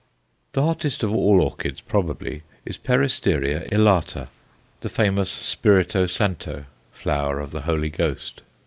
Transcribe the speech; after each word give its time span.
The 0.53 0.63
hottest 0.63 1.03
of 1.03 1.13
all 1.13 1.39
orchids 1.41 1.79
probably 1.79 2.41
is 2.65 2.75
Peristeria 2.75 3.69
elata, 3.71 4.29
the 4.79 4.89
famous 4.89 5.29
"Spirito 5.29 6.07
Santo," 6.07 6.65
flower 6.91 7.39
of 7.39 7.51
the 7.51 7.61
Holy 7.61 7.91
Ghost. 7.91 8.41